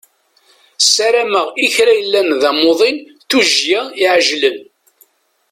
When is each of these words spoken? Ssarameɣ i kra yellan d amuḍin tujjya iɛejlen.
Ssarameɣ 0.83 1.47
i 1.65 1.67
kra 1.75 1.93
yellan 1.95 2.29
d 2.41 2.43
amuḍin 2.49 2.97
tujjya 3.29 3.81
iɛejlen. 4.03 4.57